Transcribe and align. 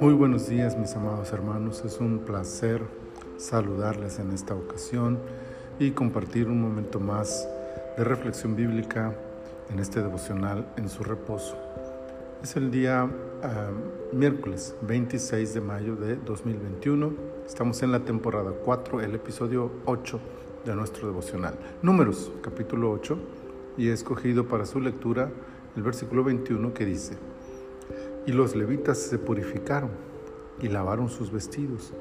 Muy 0.00 0.14
buenos 0.14 0.48
días 0.48 0.76
mis 0.76 0.94
amados 0.96 1.32
hermanos, 1.32 1.84
es 1.84 2.00
un 2.00 2.18
placer 2.20 2.82
saludarles 3.36 4.18
en 4.18 4.32
esta 4.32 4.54
ocasión 4.54 5.20
y 5.78 5.92
compartir 5.92 6.48
un 6.48 6.60
momento 6.60 6.98
más 6.98 7.48
de 7.96 8.02
reflexión 8.02 8.56
bíblica 8.56 9.14
en 9.70 9.78
este 9.78 10.02
devocional 10.02 10.66
en 10.76 10.88
su 10.88 11.04
reposo. 11.04 11.56
Es 12.42 12.56
el 12.56 12.72
día 12.72 13.08
ah, 13.42 13.70
miércoles 14.12 14.74
26 14.82 15.54
de 15.54 15.60
mayo 15.60 15.94
de 15.94 16.16
2021, 16.16 17.12
estamos 17.46 17.82
en 17.82 17.92
la 17.92 18.00
temporada 18.00 18.50
4, 18.64 19.00
el 19.00 19.14
episodio 19.14 19.70
8 19.84 20.20
de 20.64 20.74
nuestro 20.74 21.06
devocional. 21.06 21.54
Números, 21.82 22.32
capítulo 22.42 22.90
8, 22.90 23.16
y 23.78 23.90
he 23.90 23.92
escogido 23.92 24.46
para 24.48 24.66
su 24.66 24.80
lectura 24.80 25.30
el 25.76 25.82
versículo 25.82 26.24
21 26.24 26.72
que 26.74 26.86
dice, 26.86 27.16
y 28.26 28.32
los 28.32 28.56
levitas 28.56 28.98
se 28.98 29.18
purificaron 29.18 29.90
y 30.60 30.68
lavaron 30.68 31.08
sus 31.08 31.30
vestidos, 31.30 31.92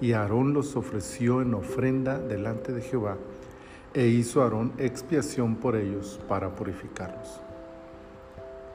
y 0.00 0.12
Aarón 0.12 0.54
los 0.54 0.76
ofreció 0.76 1.42
en 1.42 1.54
ofrenda 1.54 2.18
delante 2.18 2.72
de 2.72 2.80
Jehová, 2.80 3.16
e 3.94 4.06
hizo 4.06 4.42
Aarón 4.42 4.72
expiación 4.78 5.56
por 5.56 5.76
ellos 5.76 6.20
para 6.28 6.54
purificarlos. 6.54 7.40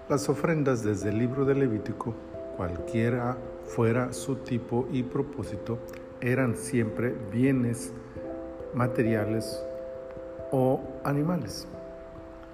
Las 0.10 0.30
ofrendas 0.30 0.84
desde 0.84 1.10
el 1.10 1.18
libro 1.18 1.46
de 1.46 1.56
Levítico, 1.56 2.14
cualquiera 2.58 3.38
fuera 3.66 4.14
su 4.14 4.36
tipo 4.36 4.88
y 4.92 5.04
propósito, 5.04 5.80
eran 6.22 6.56
siempre 6.56 7.16
bienes 7.32 7.92
materiales 8.74 9.64
o 10.52 10.82
animales. 11.04 11.68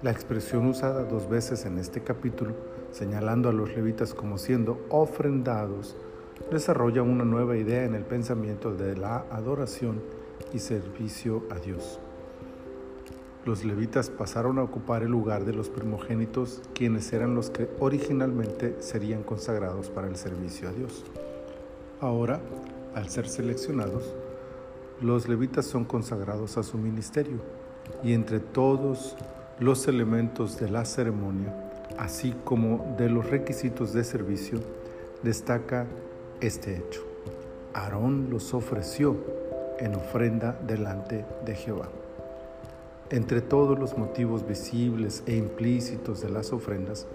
La 0.02 0.10
expresión 0.10 0.66
usada 0.66 1.04
dos 1.04 1.28
veces 1.28 1.66
en 1.66 1.76
este 1.78 2.02
capítulo 2.02 2.54
señalando 2.90 3.48
a 3.48 3.52
los 3.52 3.74
levitas 3.74 4.14
como 4.14 4.38
siendo 4.38 4.84
ofrendados, 4.88 5.96
desarrolla 6.50 7.02
una 7.02 7.24
nueva 7.24 7.56
idea 7.56 7.84
en 7.84 7.94
el 7.94 8.04
pensamiento 8.04 8.74
de 8.74 8.96
la 8.96 9.26
adoración 9.30 10.00
y 10.52 10.58
servicio 10.58 11.44
a 11.50 11.58
Dios. 11.58 12.00
Los 13.44 13.64
levitas 13.64 14.10
pasaron 14.10 14.58
a 14.58 14.62
ocupar 14.62 15.02
el 15.02 15.10
lugar 15.10 15.44
de 15.44 15.52
los 15.52 15.70
primogénitos, 15.70 16.62
quienes 16.74 17.12
eran 17.12 17.34
los 17.34 17.50
que 17.50 17.68
originalmente 17.78 18.76
serían 18.80 19.22
consagrados 19.22 19.88
para 19.88 20.08
el 20.08 20.16
servicio 20.16 20.68
a 20.68 20.72
Dios. 20.72 21.04
Ahora, 22.00 22.40
al 22.94 23.08
ser 23.08 23.28
seleccionados, 23.28 24.14
los 25.00 25.28
levitas 25.28 25.66
son 25.66 25.84
consagrados 25.84 26.58
a 26.58 26.62
su 26.62 26.76
ministerio 26.76 27.38
y 28.02 28.12
entre 28.12 28.40
todos 28.40 29.16
los 29.60 29.86
elementos 29.86 30.58
de 30.58 30.70
la 30.70 30.84
ceremonia 30.84 31.70
así 32.00 32.34
como 32.44 32.94
de 32.96 33.10
los 33.10 33.28
requisitos 33.28 33.92
de 33.92 34.04
servicio, 34.04 34.58
destaca 35.22 35.86
este 36.40 36.76
hecho. 36.76 37.02
Aarón 37.74 38.28
los 38.30 38.54
ofreció 38.54 39.16
en 39.78 39.94
ofrenda 39.94 40.58
delante 40.66 41.24
de 41.44 41.54
Jehová. 41.54 41.88
Entre 43.10 43.40
todos 43.40 43.78
los 43.78 43.98
motivos 43.98 44.46
visibles 44.46 45.22
e 45.26 45.36
implícitos 45.36 46.22
de 46.22 46.30
las 46.30 46.52
ofrendas, 46.52 47.06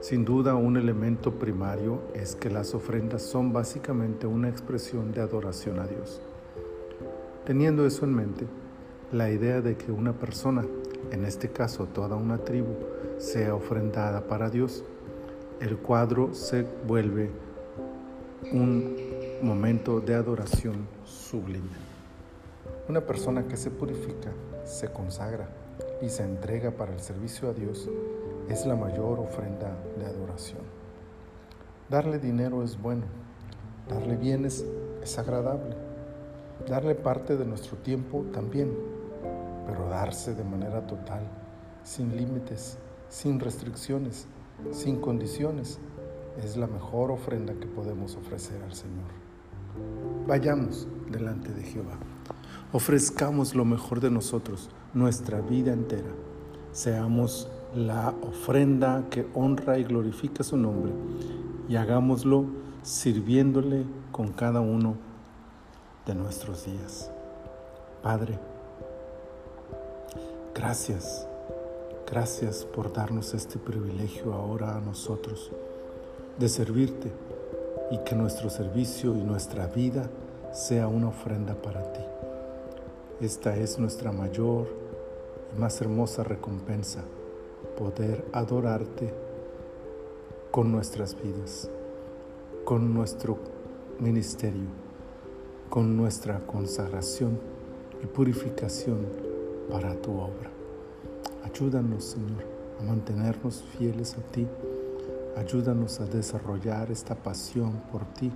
sin 0.00 0.24
duda 0.24 0.54
un 0.54 0.76
elemento 0.76 1.32
primario 1.32 2.02
es 2.14 2.36
que 2.36 2.50
las 2.50 2.74
ofrendas 2.74 3.22
son 3.22 3.52
básicamente 3.52 4.26
una 4.26 4.48
expresión 4.48 5.12
de 5.12 5.20
adoración 5.20 5.80
a 5.80 5.86
Dios. 5.86 6.20
Teniendo 7.46 7.86
eso 7.86 8.04
en 8.04 8.14
mente, 8.14 8.46
la 9.10 9.30
idea 9.30 9.62
de 9.62 9.76
que 9.76 9.90
una 9.90 10.12
persona, 10.12 10.64
en 11.10 11.24
este 11.24 11.50
caso 11.50 11.86
toda 11.86 12.16
una 12.16 12.38
tribu, 12.38 12.74
sea 13.18 13.54
ofrendada 13.54 14.22
para 14.22 14.50
Dios, 14.50 14.84
el 15.60 15.76
cuadro 15.78 16.34
se 16.34 16.64
vuelve 16.86 17.30
un 18.52 18.96
momento 19.42 20.00
de 20.00 20.14
adoración 20.14 20.86
sublime. 21.04 21.88
Una 22.88 23.00
persona 23.00 23.46
que 23.46 23.56
se 23.56 23.70
purifica, 23.70 24.32
se 24.64 24.92
consagra 24.92 25.48
y 26.00 26.08
se 26.08 26.22
entrega 26.22 26.70
para 26.70 26.92
el 26.92 27.00
servicio 27.00 27.50
a 27.50 27.52
Dios 27.52 27.88
es 28.48 28.66
la 28.66 28.76
mayor 28.76 29.18
ofrenda 29.18 29.76
de 29.98 30.06
adoración. 30.06 30.62
Darle 31.90 32.18
dinero 32.18 32.62
es 32.62 32.80
bueno, 32.80 33.04
darle 33.88 34.16
bienes 34.16 34.64
es 35.02 35.18
agradable, 35.18 35.74
darle 36.68 36.94
parte 36.94 37.36
de 37.36 37.44
nuestro 37.44 37.76
tiempo 37.78 38.24
también, 38.32 38.72
pero 39.68 39.86
darse 39.86 40.34
de 40.34 40.44
manera 40.44 40.86
total, 40.86 41.20
sin 41.84 42.16
límites, 42.16 42.78
sin 43.10 43.38
restricciones, 43.38 44.26
sin 44.72 44.98
condiciones, 44.98 45.78
es 46.42 46.56
la 46.56 46.66
mejor 46.66 47.10
ofrenda 47.10 47.52
que 47.52 47.66
podemos 47.66 48.16
ofrecer 48.16 48.62
al 48.62 48.72
Señor. 48.72 49.10
Vayamos 50.26 50.88
delante 51.10 51.52
de 51.52 51.62
Jehová. 51.62 51.98
Ofrezcamos 52.72 53.54
lo 53.54 53.66
mejor 53.66 54.00
de 54.00 54.10
nosotros, 54.10 54.70
nuestra 54.94 55.42
vida 55.42 55.74
entera. 55.74 56.12
Seamos 56.72 57.50
la 57.74 58.14
ofrenda 58.22 59.04
que 59.10 59.28
honra 59.34 59.78
y 59.78 59.84
glorifica 59.84 60.44
su 60.44 60.56
nombre 60.56 60.92
y 61.68 61.76
hagámoslo 61.76 62.46
sirviéndole 62.82 63.84
con 64.12 64.32
cada 64.32 64.60
uno 64.60 64.96
de 66.06 66.14
nuestros 66.14 66.64
días. 66.64 67.10
Padre, 68.02 68.38
gracias 70.58 71.28
Gracias 72.10 72.64
por 72.64 72.90
darnos 72.90 73.34
este 73.34 73.58
privilegio 73.58 74.32
ahora 74.32 74.78
a 74.78 74.80
nosotros 74.80 75.52
de 76.38 76.48
servirte 76.48 77.12
y 77.90 77.98
que 77.98 78.14
nuestro 78.14 78.48
servicio 78.48 79.14
y 79.14 79.20
nuestra 79.20 79.66
vida 79.66 80.08
sea 80.54 80.88
una 80.88 81.08
ofrenda 81.08 81.54
para 81.54 81.82
ti. 81.92 82.00
Esta 83.20 83.58
es 83.58 83.78
nuestra 83.78 84.10
mayor 84.10 84.68
y 85.54 85.60
más 85.60 85.82
hermosa 85.82 86.24
recompensa, 86.24 87.02
poder 87.76 88.24
adorarte 88.32 89.12
con 90.50 90.72
nuestras 90.72 91.14
vidas, 91.14 91.68
con 92.64 92.94
nuestro 92.94 93.36
ministerio, 94.00 94.70
con 95.68 95.94
nuestra 95.94 96.40
consagración 96.46 97.38
y 98.02 98.06
purificación 98.06 99.37
para 99.70 99.94
tu 99.94 100.12
obra. 100.12 100.50
Ayúdanos, 101.44 102.04
Señor, 102.04 102.44
a 102.80 102.84
mantenernos 102.84 103.64
fieles 103.76 104.14
a 104.14 104.32
ti. 104.32 104.46
Ayúdanos 105.36 106.00
a 106.00 106.06
desarrollar 106.06 106.90
esta 106.90 107.14
pasión 107.14 107.72
por 107.92 108.04
ti. 108.14 108.30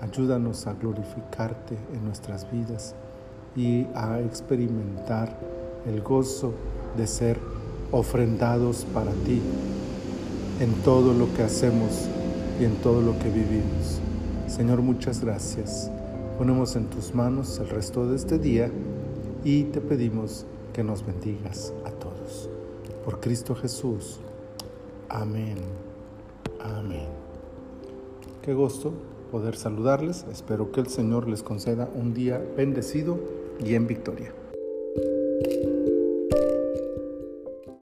Ayúdanos 0.00 0.66
a 0.66 0.74
glorificarte 0.74 1.76
en 1.92 2.04
nuestras 2.04 2.50
vidas 2.50 2.94
y 3.54 3.86
a 3.94 4.20
experimentar 4.20 5.36
el 5.86 6.00
gozo 6.00 6.52
de 6.96 7.06
ser 7.06 7.38
ofrendados 7.90 8.86
para 8.92 9.12
ti 9.12 9.40
en 10.60 10.72
todo 10.82 11.12
lo 11.12 11.32
que 11.34 11.42
hacemos 11.42 12.08
y 12.60 12.64
en 12.64 12.76
todo 12.76 13.00
lo 13.00 13.18
que 13.18 13.28
vivimos. 13.28 14.00
Señor, 14.46 14.80
muchas 14.82 15.20
gracias. 15.20 15.90
Ponemos 16.38 16.76
en 16.76 16.86
tus 16.86 17.14
manos 17.14 17.58
el 17.58 17.68
resto 17.68 18.06
de 18.08 18.16
este 18.16 18.38
día 18.38 18.70
y 19.44 19.64
te 19.64 19.80
pedimos 19.80 20.46
que 20.72 20.84
nos 20.84 21.04
bendigas 21.04 21.72
a 21.84 21.90
todos. 21.90 22.48
Por 23.04 23.20
Cristo 23.20 23.54
Jesús. 23.54 24.20
Amén. 25.08 25.56
Amén. 26.60 27.08
Qué 28.42 28.54
gusto 28.54 28.92
poder 29.30 29.56
saludarles. 29.56 30.24
Espero 30.30 30.72
que 30.72 30.80
el 30.80 30.88
Señor 30.88 31.28
les 31.28 31.42
conceda 31.42 31.88
un 31.94 32.14
día 32.14 32.42
bendecido 32.56 33.18
y 33.64 33.74
en 33.74 33.86
victoria. 33.86 34.32